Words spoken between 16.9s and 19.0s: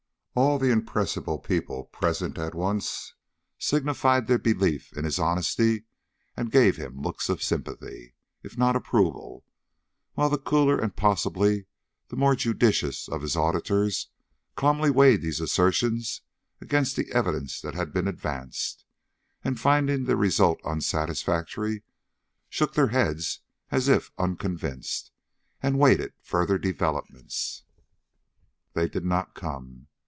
the evidence that had been advanced,